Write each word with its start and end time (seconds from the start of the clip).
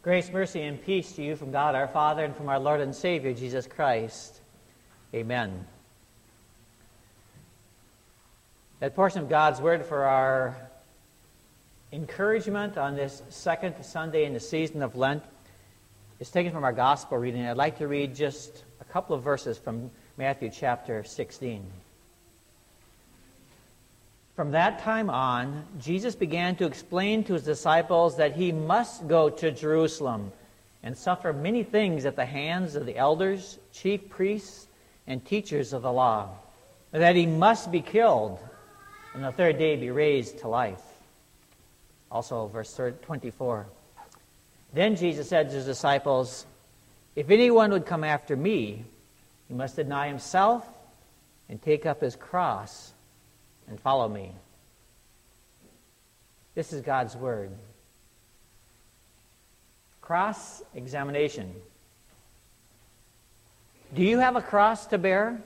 Grace, 0.00 0.30
mercy, 0.30 0.62
and 0.62 0.80
peace 0.80 1.10
to 1.14 1.24
you 1.24 1.34
from 1.34 1.50
God 1.50 1.74
our 1.74 1.88
Father 1.88 2.24
and 2.24 2.34
from 2.36 2.48
our 2.48 2.60
Lord 2.60 2.80
and 2.80 2.94
Savior, 2.94 3.34
Jesus 3.34 3.66
Christ. 3.66 4.40
Amen. 5.12 5.66
That 8.78 8.94
portion 8.94 9.22
of 9.22 9.28
God's 9.28 9.60
Word 9.60 9.84
for 9.84 10.04
our 10.04 10.56
encouragement 11.92 12.78
on 12.78 12.94
this 12.94 13.22
second 13.28 13.74
Sunday 13.84 14.24
in 14.24 14.34
the 14.34 14.40
season 14.40 14.82
of 14.82 14.94
Lent 14.94 15.24
is 16.20 16.30
taken 16.30 16.52
from 16.52 16.62
our 16.62 16.72
Gospel 16.72 17.18
reading. 17.18 17.44
I'd 17.44 17.56
like 17.56 17.78
to 17.78 17.88
read 17.88 18.14
just 18.14 18.62
a 18.80 18.84
couple 18.84 19.16
of 19.16 19.24
verses 19.24 19.58
from 19.58 19.90
Matthew 20.16 20.50
chapter 20.54 21.02
16. 21.02 21.66
From 24.38 24.52
that 24.52 24.78
time 24.78 25.10
on, 25.10 25.64
Jesus 25.80 26.14
began 26.14 26.54
to 26.58 26.64
explain 26.64 27.24
to 27.24 27.32
his 27.32 27.42
disciples 27.42 28.18
that 28.18 28.36
he 28.36 28.52
must 28.52 29.08
go 29.08 29.28
to 29.28 29.50
Jerusalem 29.50 30.30
and 30.84 30.96
suffer 30.96 31.32
many 31.32 31.64
things 31.64 32.06
at 32.06 32.14
the 32.14 32.24
hands 32.24 32.76
of 32.76 32.86
the 32.86 32.96
elders, 32.96 33.58
chief 33.72 34.08
priests, 34.08 34.68
and 35.08 35.24
teachers 35.24 35.72
of 35.72 35.82
the 35.82 35.90
law, 35.90 36.28
that 36.92 37.16
he 37.16 37.26
must 37.26 37.72
be 37.72 37.80
killed 37.80 38.38
and 39.12 39.24
the 39.24 39.32
third 39.32 39.58
day 39.58 39.74
be 39.74 39.90
raised 39.90 40.38
to 40.38 40.46
life. 40.46 40.84
Also, 42.08 42.46
verse 42.46 42.80
24. 43.02 43.66
Then 44.72 44.94
Jesus 44.94 45.28
said 45.28 45.48
to 45.48 45.56
his 45.56 45.64
disciples, 45.64 46.46
If 47.16 47.28
anyone 47.28 47.72
would 47.72 47.86
come 47.86 48.04
after 48.04 48.36
me, 48.36 48.84
he 49.48 49.54
must 49.54 49.74
deny 49.74 50.06
himself 50.06 50.64
and 51.48 51.60
take 51.60 51.86
up 51.86 52.02
his 52.02 52.14
cross 52.14 52.92
and 53.68 53.80
follow 53.80 54.08
me. 54.08 54.32
This 56.54 56.72
is 56.72 56.82
God's 56.82 57.16
Word. 57.16 57.50
Cross 60.00 60.62
examination. 60.74 61.54
Do 63.94 64.02
you 64.02 64.18
have 64.18 64.36
a 64.36 64.42
cross 64.42 64.86
to 64.86 64.98
bear? 64.98 65.40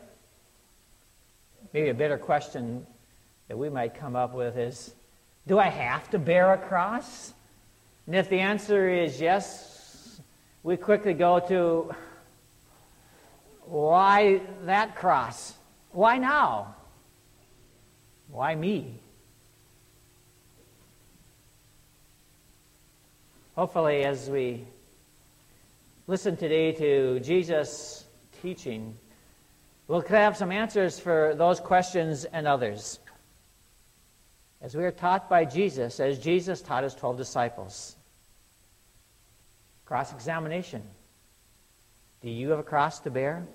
Maybe 1.72 1.88
a 1.88 1.94
better 1.94 2.18
question 2.18 2.86
that 3.48 3.56
we 3.56 3.68
might 3.68 3.94
come 3.94 4.16
up 4.16 4.34
with 4.34 4.56
is 4.56 4.94
Do 5.46 5.58
I 5.58 5.68
have 5.68 6.10
to 6.10 6.18
bear 6.18 6.52
a 6.52 6.58
cross? 6.58 7.32
And 8.06 8.16
if 8.16 8.28
the 8.28 8.40
answer 8.40 8.88
is 8.88 9.20
yes, 9.20 10.20
we 10.62 10.76
quickly 10.76 11.14
go 11.14 11.40
to 11.48 11.94
why 13.66 14.40
that 14.64 14.96
cross? 14.96 15.54
Why 15.92 16.18
now? 16.18 16.74
Why 18.32 18.54
me? 18.54 18.98
Hopefully, 23.54 24.04
as 24.04 24.30
we 24.30 24.64
listen 26.06 26.38
today 26.38 26.72
to 26.72 27.20
Jesus' 27.20 28.06
teaching, 28.40 28.96
we'll 29.86 30.00
have 30.00 30.38
some 30.38 30.50
answers 30.50 30.98
for 30.98 31.34
those 31.36 31.60
questions 31.60 32.24
and 32.24 32.48
others. 32.48 33.00
As 34.62 34.74
we 34.74 34.82
are 34.84 34.92
taught 34.92 35.28
by 35.28 35.44
Jesus, 35.44 36.00
as 36.00 36.18
Jesus 36.18 36.62
taught 36.62 36.84
his 36.84 36.94
12 36.94 37.18
disciples. 37.18 37.96
Cross 39.84 40.14
examination. 40.14 40.82
Do 42.22 42.30
you 42.30 42.48
have 42.48 42.60
a 42.60 42.62
cross 42.62 42.98
to 43.00 43.10
bear? 43.10 43.46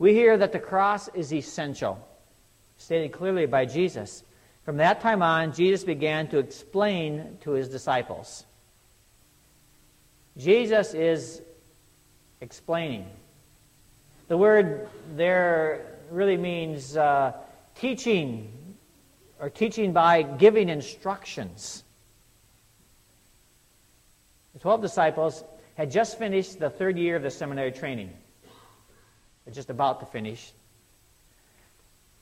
We 0.00 0.14
hear 0.14 0.36
that 0.36 0.50
the 0.50 0.58
cross 0.58 1.06
is 1.14 1.32
essential 1.32 2.04
stated 2.84 3.12
clearly 3.12 3.46
by 3.46 3.64
Jesus. 3.64 4.22
From 4.64 4.76
that 4.76 5.00
time 5.00 5.22
on, 5.22 5.52
Jesus 5.52 5.84
began 5.84 6.28
to 6.28 6.38
explain 6.38 7.38
to 7.40 7.52
his 7.52 7.68
disciples. 7.68 8.44
Jesus 10.36 10.94
is 10.94 11.42
explaining. 12.40 13.06
The 14.28 14.36
word 14.36 14.88
there 15.16 15.98
really 16.10 16.36
means 16.36 16.96
uh, 16.96 17.32
teaching 17.74 18.50
or 19.40 19.50
teaching 19.50 19.92
by 19.92 20.22
giving 20.22 20.68
instructions. 20.68 21.84
The 24.54 24.60
12 24.60 24.82
disciples 24.82 25.44
had 25.74 25.90
just 25.90 26.18
finished 26.18 26.58
the 26.58 26.70
third 26.70 26.96
year 26.98 27.16
of 27.16 27.22
the 27.22 27.30
seminary 27.30 27.72
training. 27.72 28.12
They're 29.44 29.54
just 29.54 29.70
about 29.70 30.00
to 30.00 30.06
finish. 30.06 30.52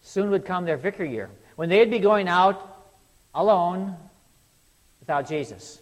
Soon 0.03 0.31
would 0.31 0.45
come 0.45 0.65
their 0.65 0.77
vicar 0.77 1.05
year, 1.05 1.31
when 1.57 1.69
they'd 1.69 1.91
be 1.91 2.01
going 2.01 2.29
out 2.29 2.91
alone 3.35 3.97
without 5.01 5.29
Jesus. 5.29 5.81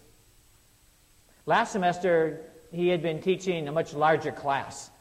Last 1.47 1.71
semester, 1.71 2.39
he 2.71 2.87
had 2.87 3.01
been 3.01 3.21
teaching 3.21 3.67
a 3.67 3.71
much 3.71 3.93
larger 3.93 4.31
class. 4.31 4.91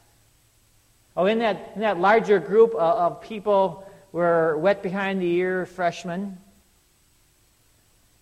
Oh, 1.16 1.26
in 1.26 1.38
that, 1.40 1.72
in 1.74 1.82
that 1.82 1.98
larger 1.98 2.38
group 2.38 2.74
of, 2.74 2.80
of 2.80 3.20
people 3.20 3.86
were 4.10 4.56
wet 4.56 4.82
behind 4.82 5.20
the 5.20 5.30
ear 5.30 5.66
freshmen 5.66 6.38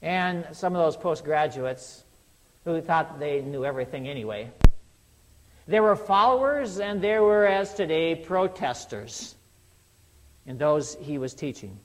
and 0.03 0.47
some 0.53 0.75
of 0.75 0.83
those 0.83 0.97
postgraduates 0.97 2.05
who 2.65 2.81
thought 2.81 3.19
they 3.19 3.41
knew 3.41 3.65
everything 3.65 4.09
anyway. 4.09 4.51
There 5.67 5.83
were 5.83 5.97
followers 5.97 6.81
and 6.81 7.01
there 7.01 7.23
were, 7.23 7.47
as 7.47 7.75
today, 7.75 8.15
protesters 8.15 9.37
and 10.49 10.59
those 10.59 10.97
he 11.01 11.19
was 11.19 11.35
teaching. 11.35 11.79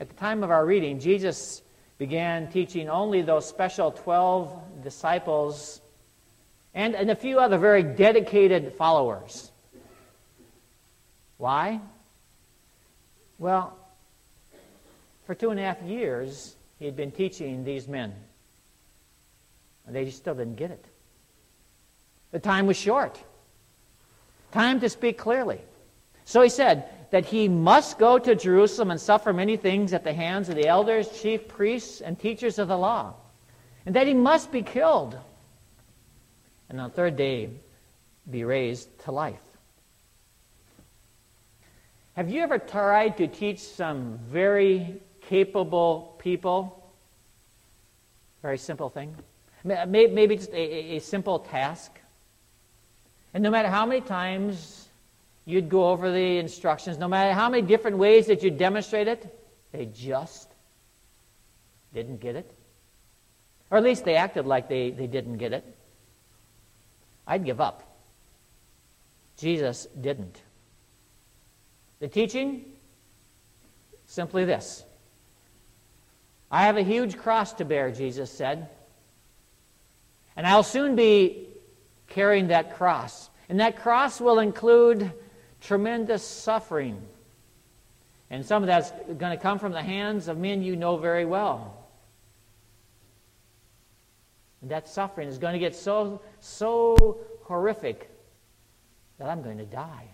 At 0.00 0.08
the 0.08 0.14
time 0.14 0.42
of 0.42 0.50
our 0.50 0.64
reading, 0.64 0.98
Jesus 0.98 1.62
began 1.98 2.50
teaching 2.50 2.88
only 2.88 3.20
those 3.20 3.46
special 3.46 3.92
12 3.92 4.82
disciples 4.82 5.80
and, 6.74 6.94
and 6.94 7.10
a 7.10 7.14
few 7.14 7.38
other 7.38 7.58
very 7.58 7.82
dedicated 7.82 8.72
followers. 8.72 9.52
Why? 11.36 11.80
Well, 13.38 13.76
for 15.26 15.34
two 15.34 15.50
and 15.50 15.60
a 15.60 15.62
half 15.62 15.82
years, 15.82 16.56
he 16.78 16.86
had 16.86 16.96
been 16.96 17.10
teaching 17.10 17.64
these 17.64 17.86
men. 17.86 18.14
And 19.86 19.94
they 19.94 20.10
still 20.10 20.34
didn't 20.34 20.56
get 20.56 20.70
it. 20.70 20.84
The 22.30 22.38
time 22.38 22.66
was 22.66 22.78
short. 22.78 23.20
Time 24.52 24.80
to 24.80 24.88
speak 24.88 25.18
clearly. 25.18 25.60
So 26.28 26.42
he 26.42 26.50
said 26.50 26.84
that 27.10 27.24
he 27.24 27.48
must 27.48 27.98
go 27.98 28.18
to 28.18 28.34
Jerusalem 28.34 28.90
and 28.90 29.00
suffer 29.00 29.32
many 29.32 29.56
things 29.56 29.94
at 29.94 30.04
the 30.04 30.12
hands 30.12 30.50
of 30.50 30.56
the 30.56 30.66
elders, 30.66 31.22
chief 31.22 31.48
priests, 31.48 32.02
and 32.02 32.20
teachers 32.20 32.58
of 32.58 32.68
the 32.68 32.76
law, 32.76 33.14
and 33.86 33.96
that 33.96 34.06
he 34.06 34.12
must 34.12 34.52
be 34.52 34.62
killed, 34.62 35.16
and 36.68 36.78
on 36.78 36.90
the 36.90 36.94
third 36.94 37.16
day 37.16 37.48
be 38.30 38.44
raised 38.44 38.90
to 39.04 39.10
life. 39.10 39.40
Have 42.12 42.28
you 42.28 42.42
ever 42.42 42.58
tried 42.58 43.16
to 43.16 43.26
teach 43.26 43.60
some 43.60 44.18
very 44.28 45.00
capable 45.22 46.14
people? 46.18 46.92
Very 48.42 48.58
simple 48.58 48.90
thing. 48.90 49.16
Maybe 49.64 50.36
just 50.36 50.52
a, 50.52 50.96
a 50.96 50.98
simple 50.98 51.38
task. 51.38 51.98
And 53.32 53.42
no 53.42 53.50
matter 53.50 53.70
how 53.70 53.86
many 53.86 54.02
times 54.02 54.87
you'd 55.48 55.70
go 55.70 55.88
over 55.88 56.12
the 56.12 56.36
instructions, 56.36 56.98
no 56.98 57.08
matter 57.08 57.32
how 57.32 57.48
many 57.48 57.66
different 57.66 57.96
ways 57.96 58.26
that 58.26 58.42
you 58.42 58.50
demonstrate 58.50 59.08
it, 59.08 59.34
they 59.72 59.86
just 59.86 60.46
didn't 61.94 62.20
get 62.20 62.36
it. 62.36 62.50
Or 63.70 63.78
at 63.78 63.84
least 63.84 64.04
they 64.04 64.14
acted 64.14 64.46
like 64.46 64.68
they, 64.68 64.90
they 64.90 65.06
didn't 65.06 65.38
get 65.38 65.54
it. 65.54 65.64
I'd 67.26 67.46
give 67.46 67.62
up. 67.62 67.82
Jesus 69.38 69.86
didn't. 69.98 70.42
The 72.00 72.08
teaching? 72.08 72.64
Simply 74.06 74.44
this 74.44 74.84
I 76.50 76.66
have 76.66 76.76
a 76.76 76.82
huge 76.82 77.16
cross 77.16 77.54
to 77.54 77.64
bear, 77.64 77.90
Jesus 77.90 78.30
said. 78.30 78.68
And 80.36 80.46
I'll 80.46 80.62
soon 80.62 80.94
be 80.94 81.48
carrying 82.08 82.48
that 82.48 82.76
cross. 82.76 83.30
And 83.48 83.60
that 83.60 83.80
cross 83.80 84.20
will 84.20 84.40
include 84.40 85.10
tremendous 85.60 86.24
suffering. 86.24 87.02
And 88.30 88.44
some 88.44 88.62
of 88.62 88.66
that's 88.66 88.90
going 88.90 89.36
to 89.36 89.42
come 89.42 89.58
from 89.58 89.72
the 89.72 89.82
hands 89.82 90.28
of 90.28 90.38
men 90.38 90.62
you 90.62 90.76
know 90.76 90.96
very 90.96 91.24
well. 91.24 91.88
And 94.60 94.70
that 94.70 94.88
suffering 94.88 95.28
is 95.28 95.38
going 95.38 95.52
to 95.52 95.58
get 95.58 95.74
so, 95.74 96.20
so 96.40 97.18
horrific 97.44 98.10
that 99.18 99.28
I'm 99.28 99.42
going 99.42 99.58
to 99.58 99.64
die. 99.64 100.08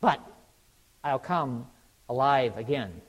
But 0.00 0.20
I'll 1.04 1.18
come 1.18 1.66
alive 2.08 2.58
again. 2.58 3.00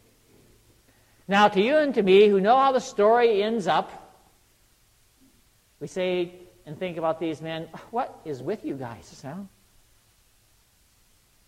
Now, 1.28 1.48
to 1.48 1.62
you 1.62 1.78
and 1.78 1.96
to 1.96 2.04
me 2.04 2.28
who 2.28 2.42
know 2.42 2.58
how 2.58 2.72
the 2.72 2.80
story 2.80 3.42
ends 3.42 3.66
up, 3.66 4.22
we 5.80 5.88
say 5.88 6.34
and 6.66 6.78
think 6.78 6.98
about 6.98 7.20
these 7.20 7.42
men, 7.42 7.68
what 7.92 8.20
is 8.26 8.42
with 8.42 8.64
you 8.64 8.76
guys? 8.76 9.22
Huh? 9.26 9.36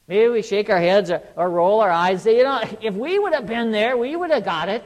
Maybe 0.08 0.28
we 0.30 0.42
shake 0.42 0.70
our 0.70 0.80
heads 0.80 1.10
or, 1.10 1.22
or 1.36 1.50
roll 1.50 1.82
our 1.82 1.90
eyes. 1.90 2.24
Say, 2.24 2.38
you 2.38 2.44
know, 2.44 2.62
if 2.82 2.94
we 2.94 3.18
would 3.18 3.34
have 3.34 3.48
been 3.48 3.72
there, 3.72 3.98
we 3.98 4.16
would 4.16 4.32
have 4.32 4.46
got 4.46 4.70
it. 4.70 4.84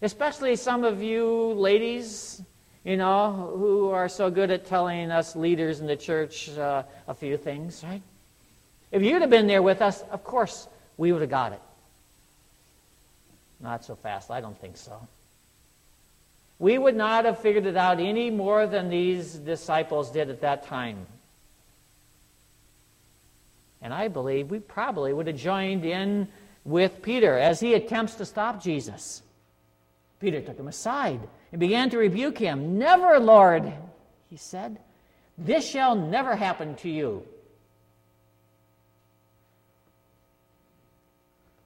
Especially 0.00 0.56
some 0.56 0.84
of 0.84 1.02
you 1.02 1.52
ladies, 1.54 2.42
you 2.82 2.96
know, 2.96 3.52
who 3.56 3.90
are 3.90 4.08
so 4.08 4.30
good 4.30 4.50
at 4.50 4.66
telling 4.66 5.10
us 5.10 5.36
leaders 5.36 5.80
in 5.80 5.86
the 5.86 5.96
church 5.96 6.50
uh, 6.58 6.82
a 7.08 7.14
few 7.14 7.36
things, 7.36 7.82
right? 7.84 8.02
If 8.90 9.02
you'd 9.02 9.22
have 9.22 9.30
been 9.30 9.46
there 9.46 9.62
with 9.62 9.82
us, 9.82 10.02
of 10.10 10.24
course, 10.24 10.68
we 10.96 11.12
would 11.12 11.20
have 11.20 11.30
got 11.30 11.52
it. 11.52 11.60
Not 13.60 13.84
so 13.84 13.96
fast, 13.96 14.30
I 14.30 14.40
don't 14.40 14.58
think 14.60 14.76
so. 14.76 15.00
We 16.58 16.78
would 16.78 16.94
not 16.94 17.24
have 17.24 17.40
figured 17.40 17.66
it 17.66 17.76
out 17.76 17.98
any 17.98 18.30
more 18.30 18.66
than 18.66 18.88
these 18.88 19.34
disciples 19.34 20.10
did 20.10 20.30
at 20.30 20.42
that 20.42 20.66
time. 20.66 21.06
And 23.84 23.92
I 23.92 24.08
believe 24.08 24.50
we 24.50 24.60
probably 24.60 25.12
would 25.12 25.26
have 25.26 25.36
joined 25.36 25.84
in 25.84 26.26
with 26.64 27.02
Peter 27.02 27.38
as 27.38 27.60
he 27.60 27.74
attempts 27.74 28.14
to 28.14 28.24
stop 28.24 28.62
Jesus. 28.62 29.22
Peter 30.20 30.40
took 30.40 30.58
him 30.58 30.68
aside 30.68 31.20
and 31.52 31.60
began 31.60 31.90
to 31.90 31.98
rebuke 31.98 32.38
him. 32.38 32.78
Never, 32.78 33.20
Lord, 33.20 33.70
he 34.30 34.38
said, 34.38 34.78
this 35.36 35.68
shall 35.68 35.94
never 35.94 36.34
happen 36.34 36.76
to 36.76 36.88
you. 36.88 37.26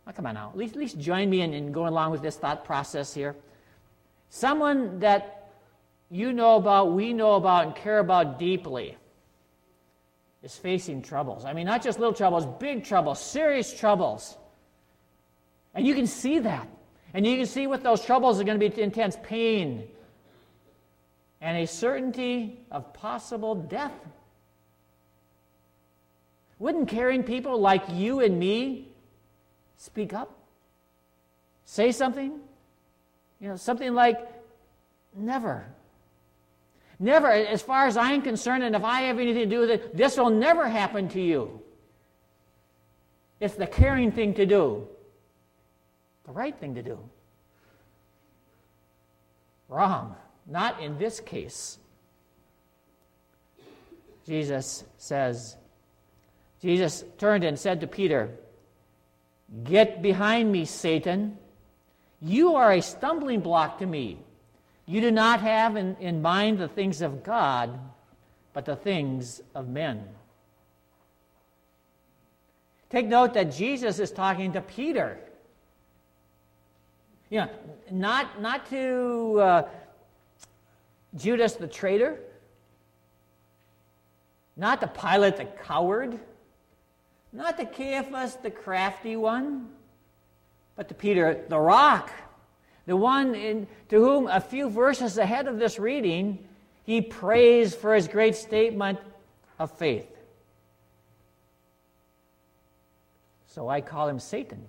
Oh, 0.09 0.13
come 0.13 0.27
on 0.27 0.35
now. 0.35 0.51
At 0.51 0.57
least, 0.57 0.75
at 0.75 0.81
least 0.81 0.99
join 0.99 1.31
me 1.31 1.43
in, 1.43 1.55
in 1.55 1.71
going 1.71 1.93
along 1.93 2.11
with 2.11 2.23
this 2.23 2.37
thought 2.37 2.65
process 2.65 3.15
here. 3.15 3.37
Someone 4.29 4.99
that 4.99 5.53
you 6.11 6.33
know 6.33 6.57
about, 6.57 6.93
we 6.93 7.13
know 7.13 7.35
about, 7.35 7.67
and 7.67 7.77
care 7.77 8.01
about 8.01 8.41
deeply 8.41 8.97
is 10.43 10.57
facing 10.57 11.03
troubles. 11.03 11.45
I 11.45 11.53
mean, 11.53 11.67
not 11.67 11.83
just 11.83 11.99
little 11.99 12.15
troubles, 12.15 12.47
big 12.61 12.85
troubles, 12.85 13.21
serious 13.21 13.73
troubles. 13.73 14.37
And 15.75 15.87
you 15.87 15.95
can 15.95 16.07
see 16.07 16.39
that. 16.41 16.69
And 17.15 17.27
you 17.27 17.37
can 17.37 17.47
see 17.47 17.67
with 17.67 17.83
those 17.83 18.05
troubles 18.05 18.41
are 18.41 18.45
going 18.45 18.59
to 18.59 18.71
be 18.71 18.83
intense 18.83 19.17
pain 19.23 19.89
and 21.41 21.57
a 21.57 21.67
certainty 21.67 22.61
of 22.71 22.93
possible 22.93 23.55
death. 23.55 23.95
Wouldn't 26.59 26.89
caring 26.89 27.23
people 27.23 27.61
like 27.61 27.85
you 27.91 28.21
and 28.21 28.39
me 28.39 28.89
speak 29.77 30.13
up? 30.13 30.37
Say 31.65 31.93
something? 31.93 32.41
You 33.41 33.49
know, 33.49 33.57
something 33.57 33.95
like, 33.95 34.19
never. 35.15 35.67
Never, 37.01 37.31
as 37.31 37.63
far 37.63 37.87
as 37.87 37.97
I'm 37.97 38.23
concerned, 38.23 38.65
and 38.65 38.75
if 38.75 38.83
I 38.83 39.03
have 39.03 39.19
anything 39.19 39.49
to 39.49 39.55
do 39.57 39.61
with 39.61 39.71
it, 39.71 39.97
this 39.97 40.17
will 40.17 40.31
never 40.31 40.69
happen 40.69 41.09
to 41.11 41.21
you. 41.21 41.63
It's 43.41 43.55
the 43.55 43.67
caring 43.67 44.11
thing 44.11 44.35
to 44.35 44.47
do, 44.47 44.89
the 46.27 46.33
right 46.33 46.59
thing 46.59 46.75
to 46.75 46.83
do. 46.83 46.99
Wrong. 49.69 50.17
Not 50.47 50.81
in 50.81 50.99
this 50.99 51.21
case. 51.21 51.79
Jesus 54.27 54.85
says, 54.97 55.57
Jesus 56.61 57.05
turned 57.19 57.45
and 57.45 57.59
said 57.59 57.81
to 57.83 57.87
Peter, 57.87 58.31
Get 59.65 60.03
behind 60.03 60.51
me, 60.51 60.65
Satan. 60.65 61.39
You 62.21 62.57
are 62.57 62.73
a 62.73 62.83
stumbling 62.83 63.41
block 63.41 63.79
to 63.79 63.87
me. 63.87 64.19
You 64.89 65.03
do 65.03 65.11
not 65.11 65.43
have 65.43 65.77
in, 65.77 65.97
in 66.01 66.23
mind 66.23 66.57
the 66.57 66.67
things 66.67 67.03
of 67.03 67.23
God, 67.23 67.79
but 68.55 68.65
the 68.65 68.75
things 68.75 69.43
of 69.55 69.69
men. 69.69 70.03
Take 72.89 73.07
note 73.07 73.35
that 73.35 73.53
Jesus 73.53 73.99
is 73.99 74.11
talking 74.11 74.51
to 74.53 74.63
Peter. 74.63 75.19
You 77.29 77.41
know, 77.41 77.51
not, 77.91 78.41
not 78.41 78.67
to 78.71 79.39
uh, 79.39 79.69
Judas 81.15 81.53
the 81.53 81.69
traitor, 81.69 82.19
not 84.57 84.81
to 84.81 84.87
Pilate 84.87 85.37
the 85.37 85.45
coward, 85.45 86.19
not 87.35 87.59
to 87.59 87.67
Caiaphas 87.67 88.37
the 88.37 88.51
crafty 88.51 89.17
one, 89.17 89.69
but 90.77 90.89
to 90.89 90.95
Peter 90.95 91.45
the 91.51 91.59
rock, 91.59 92.11
the 92.89 92.97
one 92.97 93.35
in, 93.35 93.67
to 93.91 94.03
whom 94.03 94.27
a 94.29 94.41
few 94.41 94.71
verses 94.71 95.19
ahead 95.19 95.47
of 95.47 95.59
this 95.59 95.79
reading 95.79 96.39
he 96.85 97.03
prays 97.03 97.75
for 97.75 97.95
his 97.95 98.09
great 98.09 98.35
statement 98.35 98.99
of 99.59 99.71
faith. 99.71 100.09
So 103.49 103.69
I 103.69 103.83
call 103.83 104.09
him 104.09 104.19
Satan. 104.19 104.65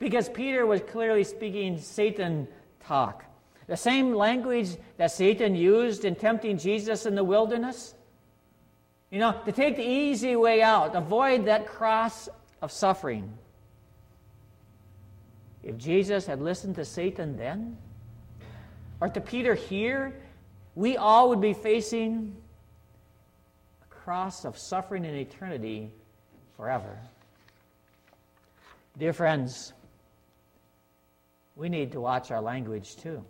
Because 0.00 0.28
Peter 0.28 0.66
was 0.66 0.80
clearly 0.80 1.22
speaking 1.22 1.78
Satan 1.78 2.48
talk. 2.80 3.24
The 3.68 3.76
same 3.76 4.12
language 4.12 4.70
that 4.96 5.12
Satan 5.12 5.54
used 5.54 6.04
in 6.04 6.16
tempting 6.16 6.58
Jesus 6.58 7.06
in 7.06 7.14
the 7.14 7.22
wilderness. 7.22 7.94
You 9.12 9.20
know, 9.20 9.40
to 9.44 9.52
take 9.52 9.76
the 9.76 9.88
easy 9.88 10.34
way 10.34 10.60
out, 10.60 10.96
avoid 10.96 11.44
that 11.44 11.68
cross 11.68 12.28
of 12.60 12.72
suffering. 12.72 13.32
If 15.68 15.76
Jesus 15.76 16.24
had 16.24 16.40
listened 16.40 16.76
to 16.76 16.84
Satan 16.86 17.36
then, 17.36 17.76
or 19.02 19.10
to 19.10 19.20
Peter 19.20 19.54
here, 19.54 20.18
we 20.74 20.96
all 20.96 21.28
would 21.28 21.42
be 21.42 21.52
facing 21.52 22.34
a 23.82 23.94
cross 23.94 24.46
of 24.46 24.56
suffering 24.56 25.04
in 25.04 25.14
eternity 25.14 25.92
forever. 26.56 26.98
Dear 28.96 29.12
friends, 29.12 29.74
we 31.54 31.68
need 31.68 31.92
to 31.92 32.00
watch 32.00 32.30
our 32.30 32.40
language 32.40 32.96
too. 32.96 33.22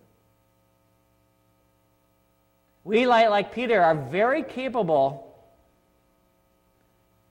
We, 2.84 3.04
like, 3.04 3.30
like 3.30 3.52
Peter, 3.52 3.82
are 3.82 3.96
very 3.96 4.44
capable 4.44 5.36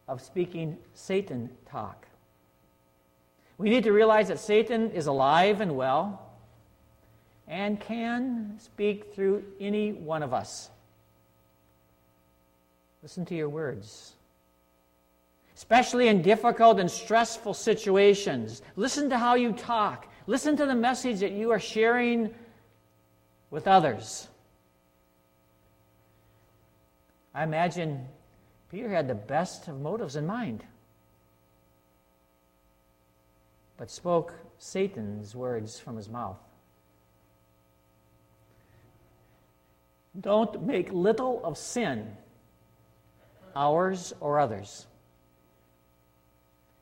of 0.06 0.22
speaking 0.22 0.78
Satan 0.94 1.50
talk. 1.72 2.07
We 3.58 3.70
need 3.70 3.84
to 3.86 3.92
realize 3.92 4.28
that 4.28 4.40
Satan 4.40 4.92
is 4.92 5.08
alive 5.08 5.62
and 5.62 5.76
well 5.76 6.22
and 7.48 7.80
can 7.80 8.60
speak 8.60 9.14
through 9.14 9.44
any 9.60 9.94
one 9.94 10.22
of 10.22 10.34
us. 10.34 10.70
Listen 13.02 13.26
to 13.26 13.36
your 13.36 13.50
words. 13.50 14.14
Especially 15.56 16.08
in 16.08 16.22
difficult 16.22 16.80
and 16.80 16.92
stressful 16.92 17.54
situations, 17.56 18.62
listen 18.76 19.10
to 19.10 19.18
how 19.18 19.36
you 19.36 19.54
talk. 19.54 20.08
Listen 20.28 20.56
to 20.58 20.66
the 20.66 20.76
message 20.76 21.20
that 21.22 21.32
you 21.32 21.52
are 21.52 21.60
sharing 21.60 22.34
with 23.50 23.68
others. 23.68 24.28
I 27.34 27.44
imagine 27.44 28.06
Peter 28.70 28.90
had 28.90 29.08
the 29.08 29.16
best 29.16 29.68
of 29.68 29.80
motives 29.80 30.16
in 30.16 30.28
mind 30.28 30.64
but 33.78 33.92
spoke 33.92 34.34
Satan's 34.58 35.36
words 35.36 35.80
from 35.80 35.96
his 35.96 36.10
mouth. 36.10 36.40
Don't 40.20 40.64
make 40.64 40.92
little 40.92 41.42
of 41.44 41.58
sin, 41.58 42.08
ours 43.56 44.14
or 44.20 44.40
others. 44.40 44.88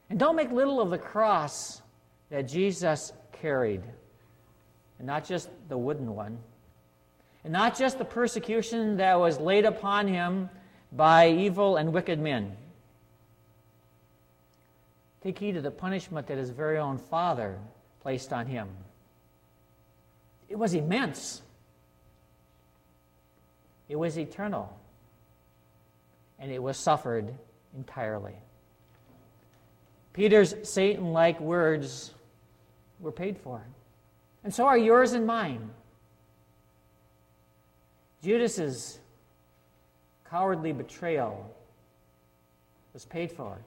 And 0.09 0.17
don't 0.17 0.35
make 0.35 0.51
little 0.51 0.79
of 0.79 0.89
the 0.89 0.97
cross 0.97 1.81
that 2.29 2.43
Jesus 2.43 3.11
carried, 3.33 3.81
and 4.99 5.07
not 5.07 5.25
just 5.25 5.49
the 5.67 5.77
wooden 5.77 6.15
one, 6.15 6.37
and 7.43 7.51
not 7.51 7.77
just 7.77 7.97
the 7.97 8.05
persecution 8.05 8.97
that 8.97 9.19
was 9.19 9.37
laid 9.39 9.65
upon 9.65 10.07
him 10.07 10.49
by 10.93 11.29
evil 11.29 11.75
and 11.75 11.91
wicked 11.91 12.19
men. 12.19 12.55
Take 15.25 15.39
heed 15.39 15.57
of 15.57 15.63
the 15.63 15.71
punishment 15.71 16.27
that 16.27 16.37
his 16.37 16.51
very 16.51 16.77
own 16.77 16.99
father 16.99 17.57
placed 17.99 18.31
on 18.31 18.45
him. 18.45 18.69
It 20.47 20.55
was 20.55 20.75
immense, 20.75 21.41
it 23.89 23.95
was 23.95 24.19
eternal, 24.19 24.77
and 26.37 26.51
it 26.51 26.61
was 26.61 26.77
suffered 26.77 27.33
entirely. 27.75 28.35
Peter's 30.13 30.53
Satan 30.61 31.11
like 31.11 31.39
words 31.39 32.13
were 32.99 33.11
paid 33.11 33.35
for, 33.35 33.63
and 34.43 34.53
so 34.53 34.67
are 34.67 34.77
yours 34.77 35.13
and 35.13 35.25
mine. 35.25 35.71
Judas's 38.21 38.99
cowardly 40.29 40.71
betrayal 40.71 41.51
was 42.93 43.05
paid 43.05 43.31
for 43.31 43.57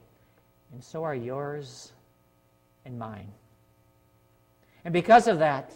and 0.72 0.82
so 0.82 1.04
are 1.04 1.14
yours 1.14 1.92
and 2.84 2.98
mine. 2.98 3.28
And 4.84 4.92
because 4.92 5.26
of 5.28 5.38
that, 5.40 5.72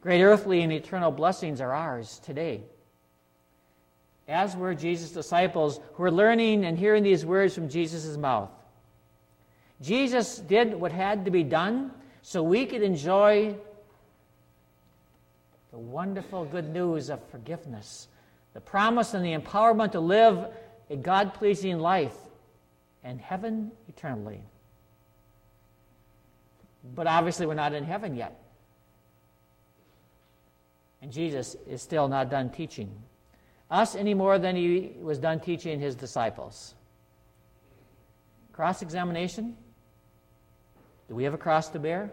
great 0.00 0.22
earthly 0.22 0.62
and 0.62 0.72
eternal 0.72 1.10
blessings 1.10 1.60
are 1.60 1.72
ours 1.72 2.20
today. 2.24 2.62
As 4.26 4.56
were 4.56 4.74
Jesus' 4.74 5.10
disciples 5.10 5.80
who 5.94 6.02
are 6.04 6.10
learning 6.10 6.64
and 6.64 6.78
hearing 6.78 7.02
these 7.02 7.24
words 7.24 7.54
from 7.54 7.68
Jesus' 7.68 8.16
mouth. 8.16 8.50
Jesus 9.80 10.38
did 10.38 10.74
what 10.74 10.92
had 10.92 11.24
to 11.24 11.30
be 11.30 11.42
done 11.42 11.92
so 12.22 12.42
we 12.42 12.66
could 12.66 12.82
enjoy 12.82 13.54
the 15.70 15.78
wonderful 15.78 16.44
good 16.44 16.68
news 16.68 17.10
of 17.10 17.22
forgiveness, 17.30 18.08
the 18.54 18.60
promise 18.60 19.14
and 19.14 19.24
the 19.24 19.36
empowerment 19.36 19.92
to 19.92 20.00
live 20.00 20.46
a 20.90 20.96
God 20.96 21.34
pleasing 21.34 21.78
life 21.78 22.16
and 23.08 23.18
heaven 23.18 23.72
eternally. 23.88 24.42
But 26.94 27.06
obviously, 27.06 27.46
we're 27.46 27.54
not 27.54 27.72
in 27.72 27.82
heaven 27.82 28.14
yet. 28.14 28.38
And 31.00 31.10
Jesus 31.10 31.56
is 31.66 31.80
still 31.80 32.06
not 32.08 32.30
done 32.30 32.50
teaching 32.50 32.90
us 33.70 33.94
any 33.94 34.12
more 34.14 34.38
than 34.38 34.56
he 34.56 34.92
was 35.00 35.18
done 35.18 35.40
teaching 35.40 35.80
his 35.80 35.94
disciples. 35.94 36.74
Cross 38.52 38.82
examination? 38.82 39.56
Do 41.08 41.14
we 41.14 41.24
have 41.24 41.34
a 41.34 41.38
cross 41.38 41.68
to 41.70 41.78
bear? 41.78 42.10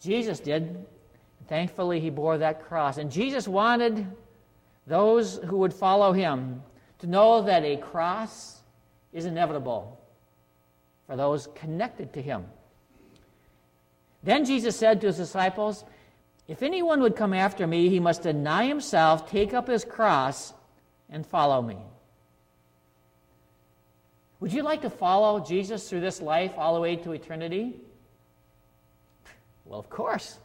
Jesus 0.00 0.38
did. 0.38 0.84
Thankfully, 1.48 1.98
he 1.98 2.10
bore 2.10 2.38
that 2.38 2.62
cross. 2.62 2.98
And 2.98 3.10
Jesus 3.10 3.48
wanted 3.48 4.06
those 4.86 5.38
who 5.46 5.58
would 5.58 5.74
follow 5.74 6.12
him 6.12 6.62
to 7.00 7.06
know 7.08 7.42
that 7.42 7.64
a 7.64 7.76
cross 7.76 8.59
is 9.12 9.26
inevitable 9.26 10.00
for 11.06 11.16
those 11.16 11.48
connected 11.54 12.12
to 12.12 12.22
him. 12.22 12.44
Then 14.22 14.44
Jesus 14.44 14.76
said 14.76 15.00
to 15.00 15.08
his 15.08 15.16
disciples, 15.16 15.84
If 16.46 16.62
anyone 16.62 17.00
would 17.00 17.16
come 17.16 17.32
after 17.32 17.66
me, 17.66 17.88
he 17.88 18.00
must 18.00 18.22
deny 18.22 18.66
himself, 18.66 19.28
take 19.28 19.54
up 19.54 19.66
his 19.66 19.84
cross, 19.84 20.52
and 21.08 21.26
follow 21.26 21.62
me. 21.62 21.78
Would 24.40 24.52
you 24.52 24.62
like 24.62 24.82
to 24.82 24.90
follow 24.90 25.40
Jesus 25.40 25.88
through 25.88 26.00
this 26.00 26.20
life 26.20 26.52
all 26.56 26.74
the 26.74 26.80
way 26.80 26.96
to 26.96 27.12
eternity? 27.12 27.76
Well, 29.64 29.78
of 29.78 29.90
course. 29.90 30.38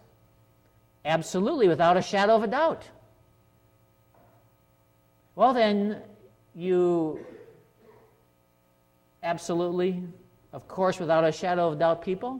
Absolutely, 1.05 1.67
without 1.67 1.97
a 1.97 2.01
shadow 2.01 2.35
of 2.35 2.43
a 2.43 2.47
doubt. 2.47 2.83
Well, 5.35 5.53
then, 5.53 6.01
you 6.55 7.25
absolutely, 9.25 10.01
of 10.53 10.67
course, 10.67 10.99
without 10.99 11.25
a 11.25 11.31
shadow 11.31 11.67
of 11.67 11.79
doubt, 11.79 12.03
people. 12.03 12.39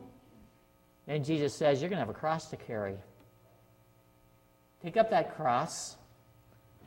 Then 1.08 1.24
Jesus 1.24 1.54
says, 1.54 1.82
You're 1.82 1.90
going 1.90 1.98
to 1.98 2.06
have 2.06 2.16
a 2.16 2.18
cross 2.18 2.50
to 2.52 2.56
carry. 2.56 2.96
Take 4.82 4.96
up 4.96 5.10
that 5.10 5.36
cross 5.36 5.98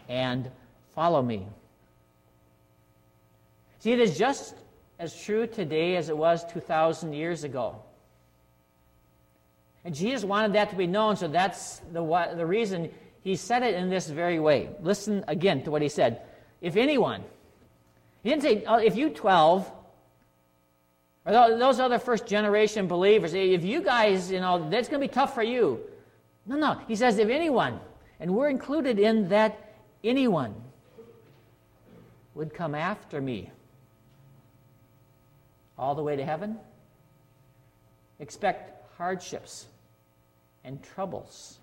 and 0.09 0.50
follow 0.95 1.21
me. 1.21 1.47
See, 3.81 3.93
it 3.93 4.00
is 4.00 4.17
just 4.17 4.55
as 4.99 5.21
true 5.21 5.47
today 5.47 5.97
as 5.97 6.09
it 6.09 6.17
was 6.17 6.45
2,000 6.52 7.12
years 7.12 7.45
ago. 7.45 7.83
And 9.85 9.95
Jesus 9.95 10.25
wanted 10.25 10.55
that 10.55 10.71
to 10.71 10.76
be 10.76 10.87
known, 10.87 11.17
so 11.17 11.28
that's 11.28 11.78
the, 11.93 12.02
the 12.37 12.47
reason 12.47 12.90
he 13.23 13.37
said 13.37 13.62
it 13.62 13.75
in 13.75 13.88
this 13.88 14.09
very 14.09 14.40
way. 14.40 14.71
Listen 14.81 15.25
again 15.28 15.62
to 15.64 15.71
what 15.71 15.83
he 15.83 15.88
said. 15.88 16.23
If 16.61 16.76
anyone, 16.76 17.23
he 18.23 18.31
didn't 18.31 18.43
say, 18.43 18.64
oh, 18.67 18.78
if 18.78 18.97
you 18.97 19.11
12, 19.11 19.71
or 19.71 19.77
those 21.28 21.80
other 21.80 21.99
first 21.99 22.26
generation 22.26 22.87
believers, 22.87 23.35
if 23.35 23.64
you 23.64 23.82
guys, 23.82 24.30
you 24.30 24.40
know, 24.40 24.68
that's 24.70 24.88
going 24.88 25.00
to 25.00 25.08
be 25.08 25.12
tough 25.12 25.35
for 25.35 25.42
you. 25.42 25.80
No, 26.47 26.56
no. 26.56 26.80
He 26.88 26.97
says, 26.97 27.18
if 27.18 27.28
anyone, 27.28 27.80
and 28.20 28.35
we're 28.35 28.49
included 28.49 28.99
in 28.99 29.28
that 29.28 29.75
anyone, 30.02 30.54
would 32.35 32.54
come 32.54 32.75
after 32.75 33.20
me 33.20 33.50
all 35.76 35.94
the 35.94 36.02
way 36.02 36.16
to 36.16 36.25
heaven, 36.25 36.56
expect 38.20 38.73
hardships 38.97 39.66
and 40.64 40.82
troubles. 40.82 41.58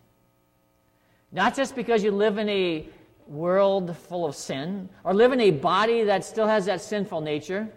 Not 1.31 1.55
just 1.55 1.75
because 1.75 2.03
you 2.03 2.11
live 2.11 2.37
in 2.37 2.49
a 2.49 2.87
world 3.27 3.95
full 3.97 4.25
of 4.25 4.35
sin 4.35 4.89
or 5.03 5.13
live 5.13 5.31
in 5.31 5.39
a 5.39 5.51
body 5.51 6.03
that 6.03 6.23
still 6.23 6.47
has 6.47 6.65
that 6.65 6.81
sinful 6.81 7.21
nature, 7.21 7.69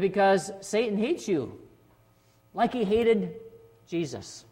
because 0.00 0.50
Satan 0.60 0.96
hates 0.96 1.28
you 1.28 1.58
like 2.54 2.72
he 2.72 2.84
hated 2.84 3.34
Jesus. 3.86 4.44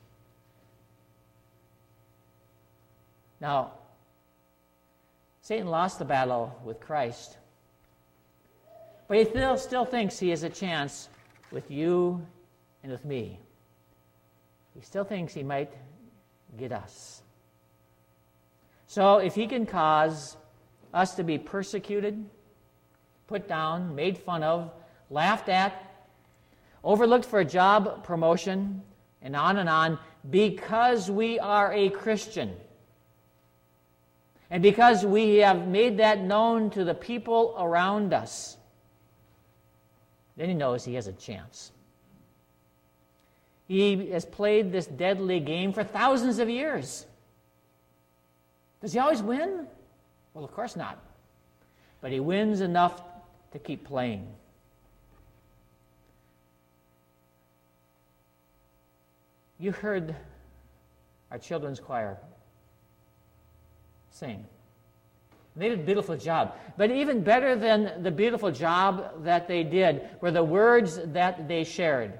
Now, 3.41 3.73
Satan 5.41 5.69
lost 5.69 5.99
the 5.99 6.05
battle 6.05 6.55
with 6.65 6.79
Christ, 6.81 7.39
but 9.09 9.17
he 9.17 9.25
still, 9.25 9.57
still 9.57 9.85
thinks 9.85 10.19
he 10.19 10.29
has 10.31 10.43
a 10.43 10.51
chance 10.51 11.09
with 11.51 11.71
you 11.71 12.25
and 12.83 12.93
with 12.93 13.05
me. 13.05 13.41
He 14.75 14.83
still 14.83 15.05
thinks 15.05 15.33
he 15.33 15.43
might 15.43 15.73
get 16.59 16.73
us. 16.73 17.23
So 18.87 19.19
if 19.19 19.35
he 19.35 19.47
can 19.47 19.67
cause 19.67 20.37
us 20.93 21.15
to 21.15 21.23
be 21.23 21.39
persecuted, 21.39 22.25
put 23.27 23.49
down, 23.49 23.95
made 23.95 24.19
fun 24.19 24.43
of, 24.43 24.71
laughed 25.11 25.49
at, 25.49 25.85
overlooked 26.83 27.27
for 27.27 27.41
a 27.41 27.45
job 27.45 28.05
promotion, 28.05 28.83
and 29.21 29.37
on 29.37 29.59
and 29.59 29.69
on, 29.69 29.99
because 30.31 31.11
we 31.11 31.39
are 31.39 31.73
a 31.73 31.91
Christian. 31.91 32.55
And 34.51 34.63
because 34.63 35.05
we 35.05 35.37
have 35.37 35.67
made 35.67 35.99
that 35.99 36.21
known 36.21 36.71
to 36.71 36.85
the 36.85 36.95
people 36.95 37.55
around 37.59 38.13
us, 38.13 38.57
then 40.37 40.49
he 40.49 40.55
knows 40.55 40.85
he 40.85 40.95
has 40.95 41.07
a 41.07 41.13
chance. 41.13 41.71
He 43.69 44.11
has 44.11 44.25
played 44.25 44.73
this 44.73 44.87
deadly 44.87 45.39
game 45.39 45.73
for 45.73 45.85
thousands 45.85 46.39
of 46.39 46.49
years. 46.49 47.07
Does 48.81 48.93
he 48.93 48.99
always 48.99 49.23
win? 49.23 49.67
Well, 50.35 50.45
of 50.45 50.53
course 50.53 50.75
not. 50.75 50.99
But 52.01 52.11
he 52.11 52.19
wins 52.19 52.63
enough 52.63 53.03
to 53.53 53.59
keep 53.59 53.85
playing. 53.85 54.27
You 59.61 59.73
heard 59.73 60.17
our 61.31 61.39
children's 61.39 61.79
choir 61.79 62.17
sing. 64.11 64.45
They 65.55 65.69
did 65.69 65.81
a 65.81 65.83
beautiful 65.83 66.17
job. 66.17 66.55
But 66.79 66.91
even 66.91 67.23
better 67.23 67.55
than 67.57 68.03
the 68.03 68.11
beautiful 68.11 68.51
job 68.51 69.25
that 69.25 69.47
they 69.47 69.63
did 69.63 70.09
were 70.21 70.31
the 70.31 70.43
words 70.43 70.99
that 71.13 71.47
they 71.47 71.65
shared. 71.65 72.19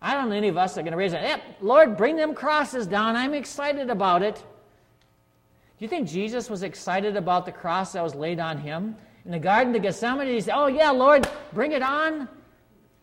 I 0.00 0.14
don't 0.14 0.28
know 0.28 0.36
any 0.36 0.48
of 0.48 0.56
us 0.56 0.78
are 0.78 0.82
going 0.82 0.92
to 0.92 0.98
raise 0.98 1.12
it. 1.12 1.22
Yep, 1.22 1.42
Lord, 1.60 1.96
bring 1.96 2.16
them 2.16 2.34
crosses 2.34 2.86
down. 2.86 3.16
I'm 3.16 3.34
excited 3.34 3.90
about 3.90 4.22
it. 4.22 4.36
Do 4.36 5.84
you 5.84 5.88
think 5.88 6.08
Jesus 6.08 6.48
was 6.48 6.62
excited 6.62 7.16
about 7.16 7.46
the 7.46 7.52
cross 7.52 7.92
that 7.92 8.02
was 8.02 8.14
laid 8.14 8.38
on 8.38 8.58
him? 8.58 8.96
In 9.24 9.32
the 9.32 9.38
Garden 9.38 9.74
of 9.74 9.82
Gethsemane, 9.82 10.28
he 10.28 10.40
said, 10.40 10.54
Oh, 10.56 10.66
yeah, 10.66 10.90
Lord, 10.90 11.28
bring 11.52 11.72
it 11.72 11.82
on. 11.82 12.28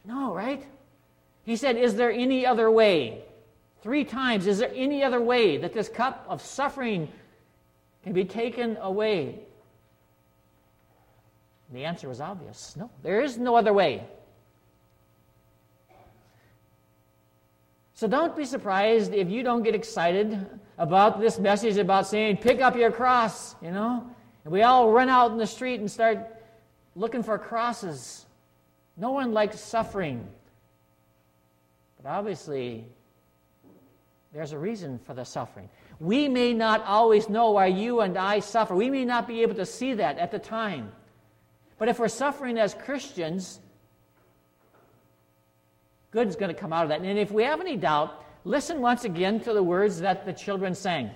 No, 0.10 0.34
right? 0.34 0.66
He 1.44 1.56
said, 1.56 1.78
Is 1.78 1.96
there 1.96 2.12
any 2.12 2.44
other 2.44 2.72
way? 2.72 3.22
Three 3.84 4.04
times, 4.04 4.48
is 4.48 4.58
there 4.58 4.72
any 4.76 5.04
other 5.04 5.22
way 5.22 5.58
that 5.58 5.72
this 5.72 5.88
cup 5.88 6.26
of 6.28 6.42
suffering 6.42 7.08
can 8.04 8.14
be 8.14 8.26
taken 8.26 8.76
away? 8.82 9.40
The 11.72 11.86
answer 11.86 12.10
was 12.10 12.20
obvious 12.20 12.76
no, 12.76 12.90
there 13.04 13.22
is 13.22 13.38
no 13.38 13.56
other 13.56 13.72
way. 13.72 14.04
So 17.94 18.08
don't 18.08 18.36
be 18.36 18.46
surprised 18.46 19.14
if 19.14 19.30
you 19.30 19.44
don't 19.44 19.62
get 19.62 19.76
excited 19.76 20.48
about 20.78 21.20
this 21.20 21.38
message 21.38 21.78
about 21.78 22.08
saying, 22.08 22.38
pick 22.38 22.62
up 22.62 22.76
your 22.76 22.92
cross, 22.92 23.56
you 23.62 23.72
know? 23.72 24.10
And 24.44 24.54
we 24.54 24.64
all 24.64 24.90
run 24.90 25.10
out 25.10 25.32
in 25.32 25.38
the 25.38 25.46
street 25.46 25.82
and 25.82 25.92
start 25.92 26.20
looking 26.96 27.22
for 27.22 27.38
crosses. 27.38 28.26
No 29.00 29.12
one 29.12 29.32
likes 29.32 29.60
suffering. 29.60 30.28
But 32.02 32.10
obviously, 32.10 32.86
there's 34.34 34.52
a 34.52 34.60
reason 34.60 35.00
for 35.06 35.14
the 35.14 35.24
suffering. 35.24 35.70
We 36.00 36.28
may 36.28 36.54
not 36.54 36.84
always 36.84 37.30
know 37.30 37.52
why 37.52 37.68
you 37.68 38.02
and 38.02 38.18
I 38.18 38.40
suffer. 38.40 38.76
We 38.76 38.90
may 38.90 39.06
not 39.06 39.28
be 39.28 39.42
able 39.42 39.56
to 39.56 39.66
see 39.66 39.94
that 39.96 40.18
at 40.18 40.32
the 40.32 40.40
time. 40.40 40.92
But 41.78 41.88
if 41.88 41.98
we're 41.98 42.10
suffering 42.10 42.60
as 42.60 42.74
Christians, 42.74 43.60
good 46.12 46.28
is 46.28 46.36
going 46.36 46.54
to 46.54 46.60
come 46.60 46.74
out 46.74 46.84
of 46.84 46.90
that. 46.90 47.02
And 47.02 47.18
if 47.18 47.32
we 47.32 47.44
have 47.44 47.62
any 47.62 47.78
doubt, 47.78 48.26
listen 48.44 48.82
once 48.82 49.06
again 49.06 49.40
to 49.42 49.54
the 49.54 49.64
words 49.64 50.02
that 50.02 50.26
the 50.26 50.34
children 50.34 50.76
sang. 50.76 51.10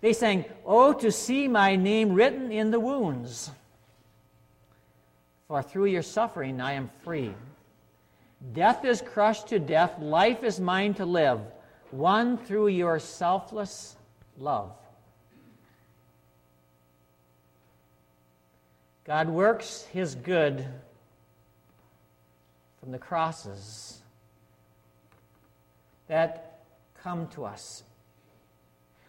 They 0.00 0.12
sang, 0.12 0.44
Oh, 0.64 0.92
to 0.94 1.10
see 1.12 1.46
my 1.46 1.76
name 1.76 2.12
written 2.12 2.50
in 2.50 2.72
the 2.72 2.80
wounds. 2.80 3.50
For 5.48 5.62
through 5.62 5.86
your 5.86 6.02
suffering 6.02 6.60
I 6.60 6.72
am 6.72 6.90
free. 7.02 7.34
Death 8.52 8.84
is 8.84 9.00
crushed 9.00 9.48
to 9.48 9.58
death, 9.58 9.98
life 9.98 10.44
is 10.44 10.60
mine 10.60 10.94
to 10.94 11.06
live, 11.06 11.40
won 11.90 12.38
through 12.38 12.68
your 12.68 12.98
selfless 12.98 13.96
love. 14.38 14.72
God 19.04 19.28
works 19.28 19.86
his 19.92 20.14
good 20.14 20.66
from 22.78 22.92
the 22.92 22.98
crosses 22.98 24.02
that 26.08 26.60
come 27.02 27.26
to 27.28 27.46
us. 27.46 27.82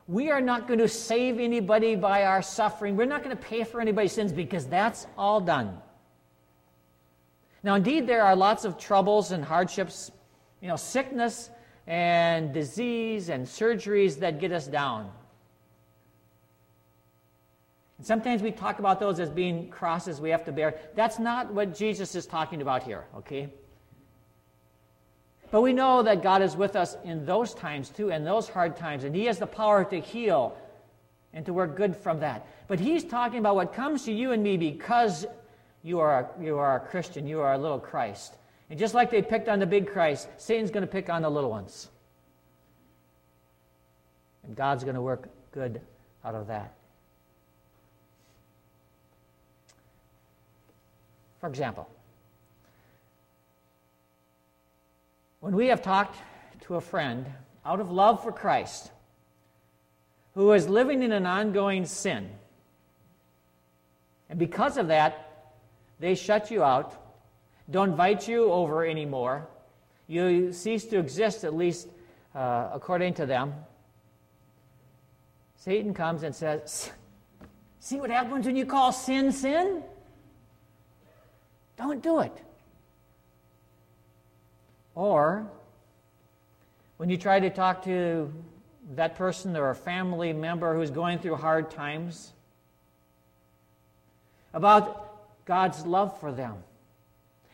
We 0.07 0.31
are 0.31 0.41
not 0.41 0.67
going 0.67 0.79
to 0.79 0.87
save 0.87 1.39
anybody 1.39 1.95
by 1.95 2.23
our 2.23 2.41
suffering. 2.41 2.95
We're 2.95 3.05
not 3.05 3.23
going 3.23 3.35
to 3.35 3.43
pay 3.43 3.63
for 3.63 3.79
anybody's 3.79 4.13
sins 4.13 4.31
because 4.31 4.65
that's 4.65 5.05
all 5.17 5.41
done. 5.41 5.77
Now, 7.63 7.75
indeed, 7.75 8.07
there 8.07 8.23
are 8.23 8.35
lots 8.35 8.65
of 8.65 8.77
troubles 8.77 9.31
and 9.31 9.43
hardships, 9.43 10.11
you 10.61 10.67
know, 10.67 10.75
sickness 10.75 11.49
and 11.87 12.53
disease 12.53 13.29
and 13.29 13.45
surgeries 13.45 14.19
that 14.19 14.39
get 14.39 14.51
us 14.51 14.67
down. 14.67 15.11
And 17.97 18.07
sometimes 18.07 18.41
we 18.41 18.51
talk 18.51 18.79
about 18.79 18.99
those 18.99 19.19
as 19.19 19.29
being 19.29 19.69
crosses 19.69 20.21
we 20.21 20.29
have 20.29 20.45
to 20.45 20.53
bear. 20.53 20.75
That's 20.95 21.19
not 21.19 21.53
what 21.53 21.75
Jesus 21.75 22.15
is 22.15 22.25
talking 22.25 22.61
about 22.61 22.83
here, 22.83 23.03
okay? 23.17 23.49
But 25.51 25.61
we 25.61 25.73
know 25.73 26.03
that 26.03 26.23
God 26.23 26.41
is 26.41 26.55
with 26.55 26.77
us 26.77 26.95
in 27.03 27.25
those 27.25 27.53
times 27.53 27.89
too, 27.89 28.11
and 28.11 28.25
those 28.25 28.47
hard 28.47 28.77
times, 28.77 29.03
and 29.03 29.13
He 29.13 29.25
has 29.25 29.37
the 29.37 29.47
power 29.47 29.83
to 29.83 29.99
heal 29.99 30.55
and 31.33 31.45
to 31.45 31.53
work 31.53 31.75
good 31.75 31.95
from 31.95 32.21
that. 32.21 32.47
But 32.67 32.79
He's 32.79 33.03
talking 33.03 33.39
about 33.39 33.55
what 33.55 33.73
comes 33.73 34.05
to 34.05 34.13
you 34.13 34.31
and 34.31 34.41
me 34.43 34.55
because 34.55 35.25
you 35.83 35.99
are 35.99 36.19
a, 36.19 36.43
you 36.43 36.57
are 36.57 36.77
a 36.77 36.79
Christian, 36.79 37.27
you 37.27 37.39
are 37.41 37.53
a 37.53 37.57
little 37.57 37.79
Christ. 37.79 38.35
And 38.69 38.77
just 38.77 38.93
like 38.93 39.09
they 39.09 39.21
picked 39.21 39.47
on 39.47 39.59
the 39.59 39.65
big 39.65 39.87
Christ, 39.91 40.27
Satan's 40.37 40.71
going 40.71 40.81
to 40.81 40.91
pick 40.91 41.09
on 41.09 41.21
the 41.21 41.29
little 41.29 41.49
ones. 41.49 41.89
And 44.43 44.55
God's 44.55 44.83
going 44.83 44.95
to 44.95 45.01
work 45.01 45.29
good 45.51 45.81
out 46.23 46.35
of 46.35 46.47
that. 46.47 46.73
For 51.39 51.47
example, 51.47 51.89
when 55.39 55.55
we 55.55 55.67
have 55.67 55.81
talked 55.81 56.17
to 56.61 56.75
a 56.75 56.81
friend 56.81 57.25
out 57.65 57.79
of 57.79 57.91
love 57.91 58.21
for 58.21 58.31
Christ 58.31 58.91
who 60.35 60.51
is 60.51 60.67
living 60.67 61.01
in 61.01 61.11
an 61.13 61.25
ongoing 61.25 61.85
sin, 61.85 62.29
and 64.29 64.37
because 64.37 64.77
of 64.77 64.89
that, 64.89 65.28
they 65.99 66.15
shut 66.15 66.49
you 66.49 66.63
out, 66.63 66.93
don't 67.69 67.89
invite 67.91 68.27
you 68.27 68.51
over 68.51 68.85
anymore, 68.85 69.47
you 70.07 70.51
cease 70.53 70.85
to 70.85 70.97
exist, 70.97 71.43
at 71.43 71.53
least 71.53 71.87
uh, 72.33 72.69
according 72.73 73.13
to 73.15 73.25
them. 73.25 73.53
Satan 75.55 75.93
comes 75.93 76.23
and 76.23 76.33
says, 76.33 76.91
See 77.79 77.99
what 77.99 78.09
happens 78.09 78.45
when 78.45 78.55
you 78.55 78.65
call 78.65 78.91
sin 78.91 79.31
sin? 79.31 79.83
Don't 81.77 82.01
do 82.01 82.19
it. 82.19 82.37
Or 84.95 85.47
when 86.97 87.09
you 87.09 87.17
try 87.17 87.39
to 87.39 87.49
talk 87.49 87.83
to 87.85 88.33
that 88.95 89.15
person 89.15 89.55
or 89.55 89.69
a 89.69 89.75
family 89.75 90.33
member 90.33 90.75
who's 90.75 90.91
going 90.91 91.19
through 91.19 91.35
hard 91.35 91.71
times 91.71 92.33
about 94.53 95.08
God's 95.49 95.83
love 95.83 96.19
for 96.19 96.31
them 96.31 96.57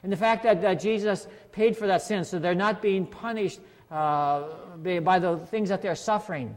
and 0.06 0.12
the 0.12 0.18
fact 0.18 0.44
that, 0.44 0.62
that 0.62 0.75
Jesus 0.75 1.28
paid 1.52 1.75
for 1.75 1.88
that 1.88 2.04
sin 2.04 2.25
so 2.25 2.38
they're 2.38 2.54
not 2.54 2.80
being 2.80 3.08
punished 3.08 3.60
uh, 3.90 4.44
by 4.84 5.18
the 5.18 5.38
things 5.38 5.70
that 5.70 5.82
they're 5.82 5.96
suffering. 5.96 6.56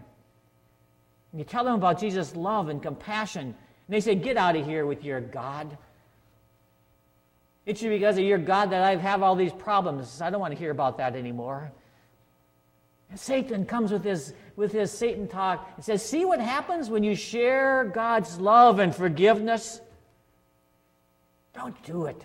And 1.33 1.39
you 1.39 1.47
tell 1.47 1.65
them 1.65 1.77
about 1.77 1.99
Jesus' 1.99 2.37
love 2.37 2.69
and 2.69 2.83
compassion, 2.83 3.47
and 3.47 3.55
they 3.89 4.01
say, 4.01 4.17
Get 4.17 4.37
out 4.37 4.55
of 4.55 4.67
here 4.67 4.85
with 4.85 5.03
your 5.03 5.23
God. 5.23 5.79
It 7.65 7.79
should 7.79 7.89
be 7.89 7.97
because 7.97 8.19
of 8.19 8.25
your 8.25 8.37
God 8.37 8.73
that 8.73 8.83
I 8.83 8.97
have 8.97 9.23
all 9.23 9.35
these 9.35 9.53
problems. 9.53 10.21
I 10.21 10.29
don't 10.29 10.41
want 10.41 10.53
to 10.53 10.59
hear 10.59 10.71
about 10.71 10.99
that 10.99 11.17
anymore. 11.17 11.73
And 13.09 13.19
Satan 13.19 13.65
comes 13.65 13.91
with 13.91 14.05
his, 14.05 14.35
with 14.57 14.73
his 14.73 14.91
Satan 14.91 15.27
talk 15.27 15.73
and 15.77 15.83
says, 15.83 16.05
See 16.05 16.27
what 16.27 16.41
happens 16.41 16.91
when 16.91 17.03
you 17.03 17.15
share 17.15 17.85
God's 17.85 18.39
love 18.39 18.79
and 18.79 18.95
forgiveness? 18.95 19.81
Don't 21.59 21.83
do 21.83 22.07
it. 22.07 22.25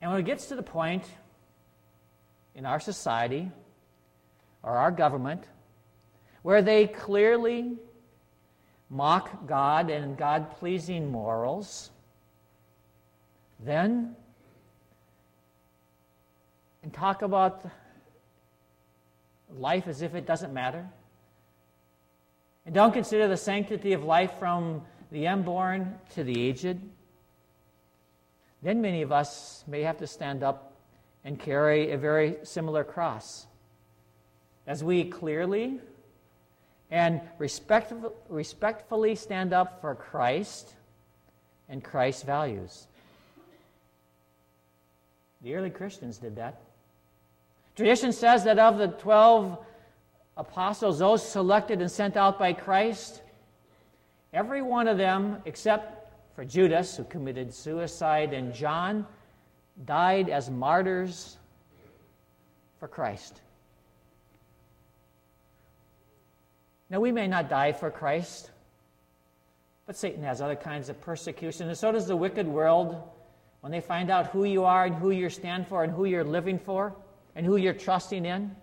And 0.00 0.10
when 0.10 0.18
it 0.18 0.24
gets 0.24 0.46
to 0.46 0.56
the 0.56 0.62
point 0.62 1.04
in 2.54 2.64
our 2.64 2.80
society 2.80 3.50
or 4.62 4.78
our 4.78 4.90
government 4.90 5.44
where 6.40 6.62
they 6.62 6.86
clearly 6.86 7.76
mock 8.88 9.46
God 9.46 9.90
and 9.90 10.16
God 10.16 10.52
pleasing 10.52 11.12
morals, 11.12 11.90
then 13.60 14.16
and 16.82 16.94
talk 16.94 17.20
about 17.20 17.62
life 19.54 19.86
as 19.86 20.00
if 20.00 20.14
it 20.14 20.24
doesn't 20.24 20.54
matter. 20.54 20.86
And 22.64 22.74
don't 22.74 22.92
consider 22.92 23.28
the 23.28 23.36
sanctity 23.36 23.92
of 23.92 24.02
life 24.02 24.32
from 24.38 24.82
the 25.14 25.28
unborn 25.28 25.94
to 26.12 26.24
the 26.24 26.48
aged. 26.48 26.76
Then 28.62 28.82
many 28.82 29.00
of 29.02 29.12
us 29.12 29.62
may 29.68 29.82
have 29.82 29.96
to 29.98 30.08
stand 30.08 30.42
up 30.42 30.72
and 31.24 31.38
carry 31.38 31.92
a 31.92 31.96
very 31.96 32.38
similar 32.42 32.82
cross. 32.82 33.46
As 34.66 34.82
we 34.82 35.04
clearly 35.04 35.78
and 36.90 37.20
respect, 37.38 37.92
respectfully 38.28 39.14
stand 39.14 39.52
up 39.52 39.80
for 39.80 39.94
Christ 39.94 40.74
and 41.68 41.82
Christ's 41.82 42.24
values. 42.24 42.88
The 45.42 45.54
early 45.54 45.70
Christians 45.70 46.18
did 46.18 46.34
that. 46.36 46.60
Tradition 47.76 48.12
says 48.12 48.42
that 48.44 48.58
of 48.58 48.78
the 48.78 48.88
12 48.88 49.58
apostles, 50.36 50.98
those 50.98 51.26
selected 51.26 51.80
and 51.80 51.90
sent 51.90 52.16
out 52.16 52.36
by 52.36 52.52
Christ, 52.52 53.20
every 54.34 54.60
one 54.60 54.88
of 54.88 54.98
them, 54.98 55.38
except 55.46 56.12
for 56.34 56.44
Judas, 56.44 56.96
who 56.96 57.04
committed 57.04 57.54
suicide, 57.54 58.34
and 58.34 58.52
John, 58.52 59.06
died 59.86 60.28
as 60.28 60.50
martyrs 60.50 61.38
for 62.80 62.88
Christ. 62.88 63.40
Now, 66.90 67.00
we 67.00 67.12
may 67.12 67.28
not 67.28 67.48
die 67.48 67.72
for 67.72 67.90
Christ, 67.90 68.50
but 69.86 69.96
Satan 69.96 70.22
has 70.24 70.40
other 70.40 70.56
kinds 70.56 70.88
of 70.88 71.00
persecution, 71.00 71.68
and 71.68 71.78
so 71.78 71.92
does 71.92 72.06
the 72.06 72.16
wicked 72.16 72.46
world 72.46 73.00
when 73.60 73.70
they 73.70 73.80
find 73.80 74.10
out 74.10 74.26
who 74.26 74.44
you 74.44 74.64
are 74.64 74.84
and 74.84 74.94
who 74.94 75.10
you 75.10 75.30
stand 75.30 75.66
for 75.66 75.84
and 75.84 75.92
who 75.92 76.04
you're 76.04 76.24
living 76.24 76.58
for 76.58 76.94
and 77.34 77.46
who 77.46 77.56
you're 77.56 77.72
trusting 77.72 78.26
in. 78.26 78.54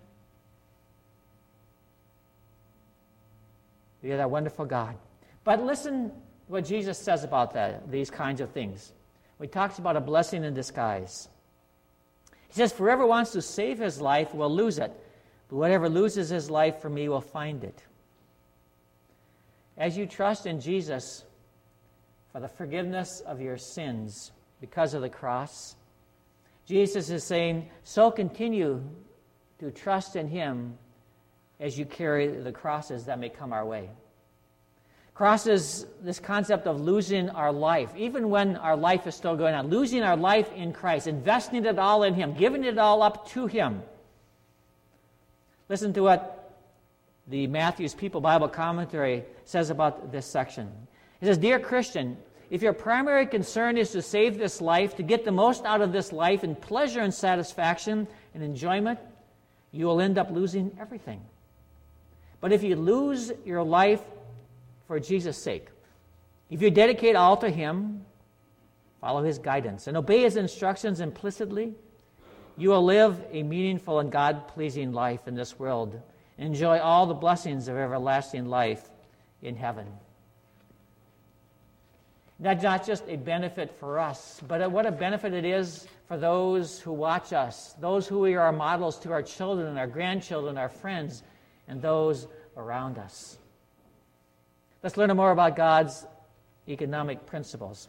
You're 4.02 4.18
that 4.18 4.30
wonderful 4.30 4.64
God. 4.64 4.96
But 5.44 5.62
listen 5.64 6.12
what 6.48 6.64
Jesus 6.64 6.98
says 6.98 7.24
about 7.24 7.54
that, 7.54 7.90
these 7.90 8.10
kinds 8.10 8.40
of 8.40 8.50
things. 8.50 8.92
He 9.40 9.48
talks 9.48 9.78
about 9.78 9.96
a 9.96 10.00
blessing 10.00 10.44
in 10.44 10.54
disguise. 10.54 11.28
He 12.48 12.54
says, 12.54 12.72
Whoever 12.72 13.06
wants 13.06 13.32
to 13.32 13.42
save 13.42 13.78
his 13.78 14.00
life 14.00 14.34
will 14.34 14.54
lose 14.54 14.78
it, 14.78 14.92
but 15.48 15.56
whatever 15.56 15.88
loses 15.88 16.28
his 16.28 16.50
life 16.50 16.80
for 16.80 16.88
me 16.88 17.08
will 17.08 17.20
find 17.20 17.64
it. 17.64 17.82
As 19.76 19.96
you 19.96 20.06
trust 20.06 20.46
in 20.46 20.60
Jesus 20.60 21.24
for 22.30 22.40
the 22.40 22.48
forgiveness 22.48 23.20
of 23.26 23.40
your 23.40 23.56
sins 23.56 24.30
because 24.60 24.94
of 24.94 25.02
the 25.02 25.08
cross, 25.08 25.74
Jesus 26.66 27.10
is 27.10 27.24
saying, 27.24 27.68
so 27.82 28.10
continue 28.10 28.82
to 29.58 29.70
trust 29.70 30.16
in 30.16 30.28
Him 30.28 30.76
as 31.60 31.78
you 31.78 31.84
carry 31.84 32.28
the 32.28 32.52
crosses 32.52 33.04
that 33.06 33.18
may 33.18 33.28
come 33.28 33.52
our 33.52 33.64
way. 33.64 33.88
Crosses, 35.14 35.84
this 36.00 36.18
concept 36.18 36.66
of 36.66 36.80
losing 36.80 37.28
our 37.30 37.52
life, 37.52 37.90
even 37.96 38.30
when 38.30 38.56
our 38.56 38.76
life 38.76 39.06
is 39.06 39.14
still 39.14 39.36
going 39.36 39.54
on, 39.54 39.68
losing 39.68 40.02
our 40.02 40.16
life 40.16 40.50
in 40.52 40.72
Christ, 40.72 41.06
investing 41.06 41.66
it 41.66 41.78
all 41.78 42.02
in 42.02 42.14
Him, 42.14 42.32
giving 42.32 42.64
it 42.64 42.78
all 42.78 43.02
up 43.02 43.28
to 43.30 43.46
Him. 43.46 43.82
Listen 45.68 45.92
to 45.92 46.00
what 46.02 46.58
the 47.26 47.46
Matthew's 47.46 47.94
People 47.94 48.20
Bible 48.20 48.48
Commentary 48.48 49.24
says 49.44 49.70
about 49.70 50.12
this 50.12 50.26
section. 50.26 50.70
It 51.20 51.26
says, 51.26 51.38
Dear 51.38 51.60
Christian, 51.60 52.16
if 52.50 52.62
your 52.62 52.72
primary 52.72 53.26
concern 53.26 53.76
is 53.76 53.90
to 53.92 54.02
save 54.02 54.38
this 54.38 54.60
life, 54.60 54.96
to 54.96 55.02
get 55.02 55.24
the 55.24 55.32
most 55.32 55.64
out 55.64 55.82
of 55.82 55.92
this 55.92 56.12
life 56.12 56.42
in 56.42 56.54
pleasure 56.54 57.00
and 57.00 57.12
satisfaction 57.12 58.08
and 58.34 58.42
enjoyment, 58.42 58.98
you 59.72 59.86
will 59.86 60.00
end 60.00 60.18
up 60.18 60.30
losing 60.30 60.76
everything. 60.80 61.20
But 62.40 62.52
if 62.52 62.62
you 62.62 62.76
lose 62.76 63.30
your 63.44 63.62
life 63.62 64.02
for 64.86 64.98
Jesus' 65.00 65.36
sake, 65.36 65.68
if 66.50 66.60
you 66.60 66.70
dedicate 66.70 67.16
all 67.16 67.36
to 67.38 67.48
Him, 67.48 68.04
follow 69.00 69.22
His 69.22 69.38
guidance, 69.38 69.86
and 69.86 69.96
obey 69.96 70.22
His 70.22 70.36
instructions 70.36 71.00
implicitly, 71.00 71.74
you 72.56 72.68
will 72.68 72.84
live 72.84 73.24
a 73.30 73.42
meaningful 73.42 73.98
and 73.98 74.12
God 74.12 74.48
pleasing 74.48 74.92
life 74.92 75.26
in 75.26 75.34
this 75.34 75.58
world 75.58 76.00
enjoy 76.38 76.78
all 76.78 77.06
the 77.06 77.14
blessings 77.14 77.68
of 77.68 77.76
everlasting 77.76 78.46
life 78.46 78.90
in 79.42 79.56
heaven. 79.56 79.86
That's 82.40 82.62
not 82.62 82.84
just 82.84 83.04
a 83.08 83.16
benefit 83.16 83.70
for 83.78 83.98
us, 83.98 84.40
but 84.48 84.70
what 84.72 84.84
a 84.84 84.90
benefit 84.90 85.32
it 85.32 85.44
is 85.44 85.86
for 86.08 86.16
those 86.16 86.80
who 86.80 86.92
watch 86.92 87.32
us, 87.32 87.74
those 87.80 88.08
who 88.08 88.18
we 88.18 88.34
are 88.34 88.52
models 88.52 88.98
to 89.00 89.12
our 89.12 89.22
children, 89.22 89.78
our 89.78 89.86
grandchildren, 89.86 90.58
our 90.58 90.68
friends, 90.68 91.22
and 91.68 91.80
those 91.80 92.26
around 92.56 92.98
us. 92.98 93.38
Let's 94.82 94.96
learn 94.96 95.14
more 95.16 95.30
about 95.30 95.56
God's 95.56 96.06
economic 96.68 97.26
principles. 97.26 97.88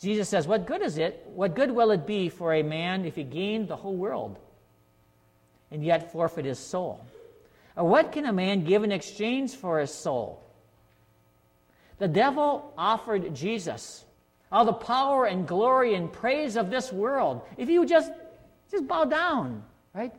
Jesus 0.00 0.28
says, 0.28 0.46
What 0.46 0.66
good 0.66 0.82
is 0.82 0.98
it? 0.98 1.26
What 1.34 1.54
good 1.54 1.70
will 1.70 1.90
it 1.90 2.06
be 2.06 2.28
for 2.28 2.54
a 2.54 2.62
man 2.62 3.04
if 3.04 3.16
he 3.16 3.24
gained 3.24 3.68
the 3.68 3.76
whole 3.76 3.96
world 3.96 4.38
and 5.70 5.84
yet 5.84 6.12
forfeit 6.12 6.44
his 6.44 6.58
soul? 6.58 7.04
Or 7.76 7.84
what 7.84 8.12
can 8.12 8.24
a 8.26 8.32
man 8.32 8.64
give 8.64 8.84
in 8.84 8.92
exchange 8.92 9.54
for 9.54 9.78
his 9.78 9.92
soul? 9.92 10.42
The 11.98 12.08
devil 12.08 12.72
offered 12.76 13.34
Jesus 13.34 14.04
all 14.52 14.64
the 14.64 14.72
power 14.72 15.26
and 15.26 15.46
glory 15.46 15.94
and 15.94 16.12
praise 16.12 16.56
of 16.56 16.70
this 16.70 16.92
world. 16.92 17.42
If 17.56 17.68
you 17.68 17.84
just 17.86 18.12
just 18.70 18.86
bow 18.86 19.04
down, 19.04 19.62
right? 19.94 20.12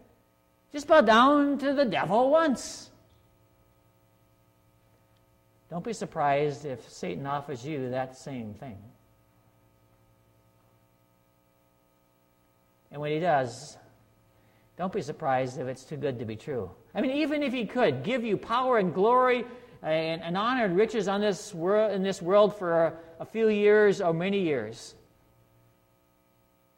Just 0.71 0.87
bow 0.87 1.01
down 1.01 1.57
to 1.59 1.73
the 1.73 1.85
devil 1.85 2.29
once. 2.29 2.89
Don't 5.69 5.83
be 5.83 5.93
surprised 5.93 6.65
if 6.65 6.89
Satan 6.89 7.25
offers 7.25 7.65
you 7.65 7.89
that 7.89 8.17
same 8.17 8.53
thing. 8.53 8.77
And 12.91 13.01
when 13.01 13.11
he 13.11 13.19
does, 13.19 13.77
don't 14.77 14.93
be 14.93 15.01
surprised 15.01 15.59
if 15.59 15.67
it's 15.67 15.83
too 15.83 15.97
good 15.97 16.19
to 16.19 16.25
be 16.25 16.35
true. 16.35 16.71
I 16.95 17.01
mean, 17.01 17.11
even 17.11 17.43
if 17.43 17.51
he 17.51 17.65
could 17.65 18.03
give 18.03 18.23
you 18.23 18.37
power 18.37 18.77
and 18.77 18.93
glory 18.93 19.43
and, 19.83 20.21
and 20.23 20.37
honor 20.37 20.65
and 20.65 20.77
riches 20.77 21.07
on 21.07 21.19
this 21.19 21.53
world, 21.53 21.91
in 21.91 22.01
this 22.01 22.21
world 22.21 22.57
for 22.57 22.85
a, 22.85 22.93
a 23.19 23.25
few 23.25 23.49
years 23.49 23.99
or 23.99 24.13
many 24.13 24.39
years, 24.39 24.95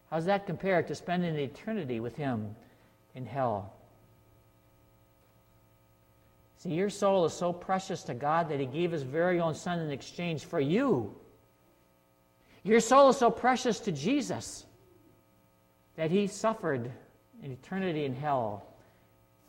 how 0.09 0.17
does 0.17 0.25
that 0.25 0.47
compare 0.47 0.81
to 0.81 0.95
spending 0.95 1.35
eternity 1.35 1.99
with 1.99 2.15
him 2.15 2.55
in 3.13 3.25
hell? 3.25 3.73
See, 6.59 6.73
your 6.73 6.89
soul 6.89 7.23
is 7.23 7.33
so 7.33 7.53
precious 7.53 8.03
to 8.03 8.13
God 8.13 8.49
that 8.49 8.59
He 8.59 8.65
gave 8.65 8.91
His 8.91 9.03
very 9.03 9.39
own 9.39 9.55
Son 9.55 9.79
in 9.79 9.91
exchange 9.91 10.43
for 10.43 10.59
you. 10.59 11.15
Your 12.63 12.81
soul 12.81 13.09
is 13.09 13.17
so 13.17 13.31
precious 13.31 13.79
to 13.81 13.93
Jesus 13.93 14.65
that 15.95 16.11
He 16.11 16.27
suffered 16.27 16.91
an 17.43 17.51
eternity 17.51 18.03
in 18.03 18.13
hell 18.13 18.65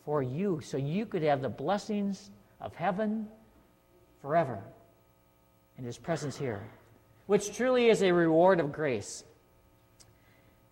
for 0.05 0.23
you 0.23 0.61
so 0.63 0.77
you 0.77 1.05
could 1.05 1.21
have 1.23 1.41
the 1.41 1.49
blessings 1.49 2.31
of 2.61 2.73
heaven 2.75 3.27
forever 4.21 4.63
in 5.77 5.83
His 5.83 5.97
presence 5.97 6.37
here, 6.37 6.63
which 7.27 7.55
truly 7.57 7.89
is 7.89 8.01
a 8.01 8.13
reward 8.13 8.61
of 8.61 8.71
grace. 8.71 9.25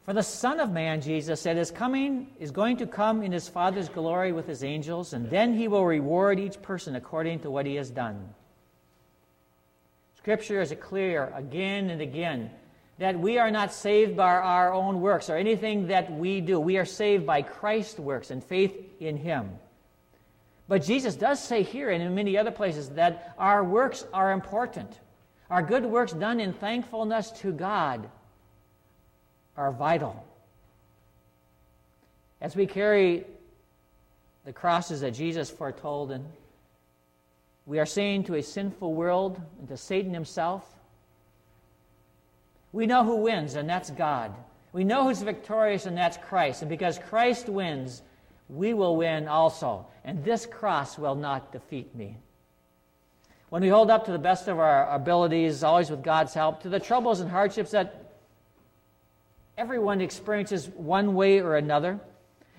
For 0.06 0.14
the 0.14 0.24
Son 0.24 0.60
of 0.60 0.72
Man, 0.72 1.02
Jesus 1.02 1.42
said, 1.42 1.58
is 1.58 1.72
coming, 1.72 2.28
is 2.40 2.52
going 2.52 2.78
to 2.78 2.88
come 2.88 3.22
in 3.22 3.32
his 3.32 3.48
Father's 3.48 3.90
glory 3.90 4.32
with 4.32 4.48
his 4.48 4.64
angels, 4.64 5.14
and 5.14 5.30
then 5.30 5.54
he 5.54 5.68
will 5.68 5.86
reward 5.86 6.40
each 6.40 6.62
person 6.62 6.96
according 6.96 7.42
to 7.42 7.52
what 7.52 7.66
he 7.66 7.76
has 7.76 7.92
done. 7.92 8.34
Scripture 10.18 10.62
is 10.62 10.74
clear 10.80 11.32
again 11.36 11.90
and 11.90 12.02
again 12.02 12.50
that 12.98 13.18
we 13.18 13.38
are 13.38 13.52
not 13.52 13.74
saved 13.74 14.18
by 14.18 14.36
our 14.36 14.74
own 14.74 15.00
works 15.00 15.30
or 15.30 15.38
anything 15.38 15.88
that 15.88 16.12
we 16.12 16.42
do. 16.42 16.60
We 16.60 16.78
are 16.78 16.86
saved 16.86 17.26
by 17.26 17.42
Christ's 17.42 18.00
works 18.00 18.30
and 18.30 18.44
faith 18.44 18.76
in 19.00 19.16
him. 19.16 19.50
But 20.68 20.84
Jesus 20.84 21.16
does 21.16 21.42
say 21.42 21.64
here 21.64 21.90
and 21.90 22.04
in 22.04 22.14
many 22.14 22.38
other 22.38 22.52
places 22.52 22.90
that 22.92 23.34
our 23.40 23.64
works 23.64 24.06
are 24.14 24.32
important. 24.34 25.00
Our 25.50 25.64
good 25.64 25.86
works 25.86 26.12
done 26.12 26.40
in 26.40 26.54
thankfulness 26.54 27.32
to 27.40 27.52
God 27.52 28.10
are 29.60 29.74
vital. 29.74 30.26
As 32.40 32.56
we 32.56 32.66
carry 32.66 33.26
the 34.46 34.54
crosses 34.54 35.02
that 35.02 35.12
Jesus 35.12 35.50
foretold, 35.50 36.12
and 36.12 36.26
we 37.66 37.78
are 37.78 37.86
saying 37.86 38.24
to 38.24 38.36
a 38.36 38.42
sinful 38.42 38.94
world 38.94 39.40
and 39.60 39.68
to 39.68 39.76
Satan 39.76 40.14
himself, 40.14 40.66
we 42.72 42.86
know 42.86 43.04
who 43.04 43.18
wins, 43.18 43.56
and 43.56 43.70
that's 43.70 43.90
God. 43.90 44.34
We 44.72 44.86
know 44.86 45.04
who's 45.04 45.22
victorious, 45.22 45.86
and 45.86 45.98
that's 45.98 46.18
Christ. 46.18 46.62
And 46.62 46.70
because 46.70 46.98
Christ 46.98 47.50
wins, 47.50 48.02
we 48.48 48.74
will 48.74 48.96
win 48.96 49.28
also. 49.28 49.88
And 50.06 50.24
this 50.24 50.46
cross 50.46 50.98
will 50.98 51.16
not 51.16 51.52
defeat 51.52 51.94
me. 51.94 52.16
When 53.50 53.62
we 53.62 53.68
hold 53.68 53.90
up 53.90 54.06
to 54.06 54.14
the 54.14 54.20
best 54.20 54.48
of 54.48 54.58
our 54.58 54.90
abilities, 54.90 55.64
always 55.64 55.90
with 55.90 56.04
God's 56.04 56.34
help, 56.34 56.62
to 56.62 56.70
the 56.70 56.80
troubles 56.80 57.20
and 57.20 57.30
hardships 57.30 57.72
that 57.72 58.09
Everyone 59.60 60.00
experiences 60.00 60.70
one 60.70 61.16
way 61.16 61.42
or 61.42 61.58
another. 61.58 62.00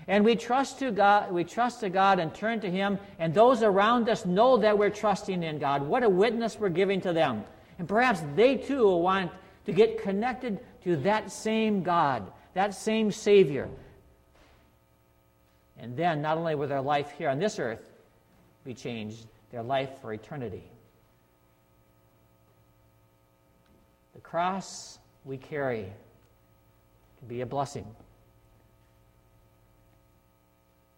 And 0.06 0.22
we 0.22 0.36
trust 0.36 0.80
to 0.80 0.90
God, 0.90 1.32
we 1.32 1.44
trust 1.44 1.80
to 1.80 1.88
God 1.88 2.18
and 2.18 2.34
turn 2.34 2.60
to 2.60 2.70
Him, 2.70 2.98
and 3.18 3.32
those 3.32 3.62
around 3.62 4.10
us 4.10 4.26
know 4.26 4.58
that 4.58 4.76
we're 4.76 4.90
trusting 4.90 5.42
in 5.42 5.58
God. 5.58 5.80
What 5.80 6.02
a 6.02 6.10
witness 6.10 6.58
we're 6.60 6.68
giving 6.68 7.00
to 7.00 7.14
them. 7.14 7.44
And 7.78 7.88
perhaps 7.88 8.22
they 8.36 8.58
too 8.58 8.82
will 8.82 9.00
want 9.00 9.30
to 9.64 9.72
get 9.72 10.02
connected 10.02 10.60
to 10.84 10.96
that 10.96 11.32
same 11.32 11.82
God, 11.82 12.30
that 12.52 12.74
same 12.74 13.10
Savior. 13.10 13.70
And 15.78 15.96
then 15.96 16.20
not 16.20 16.36
only 16.36 16.54
will 16.54 16.68
their 16.68 16.82
life 16.82 17.14
here 17.16 17.30
on 17.30 17.38
this 17.38 17.58
earth 17.58 17.80
be 18.62 18.74
changed, 18.74 19.26
their 19.52 19.62
life 19.62 19.88
for 20.02 20.12
eternity. 20.12 20.64
The 24.12 24.20
cross 24.20 24.98
we 25.24 25.38
carry 25.38 25.90
be 27.28 27.40
a 27.40 27.46
blessing. 27.46 27.86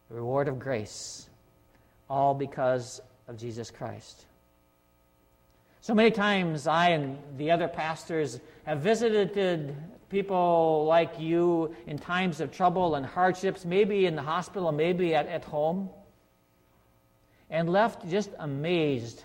The 0.08 0.16
reward 0.16 0.48
of 0.48 0.58
grace, 0.58 1.28
all 2.08 2.35
because 2.35 3.00
of 3.28 3.38
Jesus 3.38 3.70
Christ. 3.70 4.26
So 5.80 5.94
many 5.94 6.11
times, 6.11 6.66
I 6.66 6.90
and 6.90 7.18
the 7.37 7.50
other 7.50 7.66
pastors 7.66 8.38
have 8.64 8.80
visited 8.80 9.74
people 10.11 10.85
like 10.87 11.18
you 11.18 11.74
in 11.87 11.98
times 11.98 12.40
of 12.40 12.52
trouble 12.52 12.94
and 12.94 13.04
hardships, 13.04 13.64
maybe 13.64 14.06
in 14.06 14.14
the 14.14 14.22
hospital, 14.22 14.70
maybe 14.70 15.14
at, 15.14 15.26
at 15.26 15.42
home, 15.42 15.88
and 17.50 17.68
left 17.68 18.08
just 18.08 18.30
amazed 18.38 19.24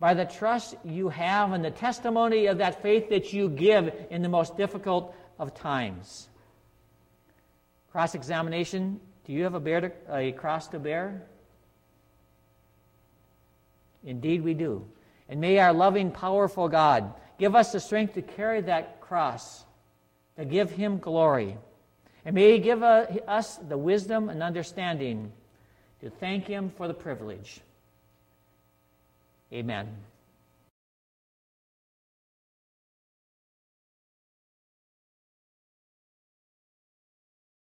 by 0.00 0.14
the 0.14 0.24
trust 0.24 0.74
you 0.82 1.10
have 1.10 1.52
and 1.52 1.62
the 1.62 1.70
testimony 1.70 2.46
of 2.46 2.58
that 2.58 2.82
faith 2.82 3.10
that 3.10 3.32
you 3.34 3.50
give 3.50 3.94
in 4.08 4.22
the 4.22 4.28
most 4.28 4.56
difficult 4.56 5.14
of 5.38 5.54
times. 5.54 6.28
Cross 7.92 8.14
examination 8.14 8.98
Do 9.26 9.34
you 9.34 9.44
have 9.44 9.54
a, 9.54 9.60
bear 9.60 9.80
to, 9.82 9.92
a 10.08 10.32
cross 10.32 10.68
to 10.68 10.78
bear? 10.78 11.22
Indeed, 14.02 14.42
we 14.42 14.54
do. 14.54 14.86
And 15.28 15.40
may 15.40 15.58
our 15.58 15.74
loving, 15.74 16.10
powerful 16.10 16.68
God 16.68 17.12
give 17.38 17.54
us 17.54 17.72
the 17.72 17.80
strength 17.80 18.14
to 18.14 18.22
carry 18.22 18.62
that 18.62 19.00
cross, 19.00 19.64
to 20.38 20.44
give 20.46 20.70
Him 20.70 20.98
glory. 20.98 21.56
And 22.24 22.34
may 22.34 22.52
He 22.52 22.58
give 22.58 22.82
uh, 22.82 23.06
us 23.28 23.56
the 23.56 23.76
wisdom 23.76 24.30
and 24.30 24.42
understanding 24.42 25.32
to 26.00 26.08
thank 26.08 26.46
Him 26.46 26.70
for 26.70 26.88
the 26.88 26.94
privilege. 26.94 27.60
Amen. 29.52 30.09